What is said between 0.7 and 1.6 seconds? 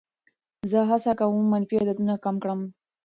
زه هڅه کوم